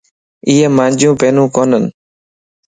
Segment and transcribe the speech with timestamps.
[0.47, 1.85] ايي مانجيون پينيون ڪونين